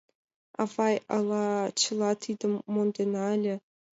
—Авай, 0.61 0.95
ала 1.15 1.45
чыла 1.81 2.11
тидым 2.23 2.53
мондена 2.73 3.23
ыле. 3.35 3.55